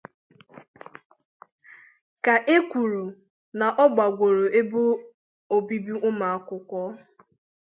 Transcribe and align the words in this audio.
ka 2.23 2.33
e 2.55 2.57
kwuru 2.69 3.05
na 3.59 3.67
ọ 3.83 3.85
gbagwòrò 3.93 4.45
ebe 4.59 4.81
obibo 5.55 5.93
ụmụakwụkwọ 6.07 6.81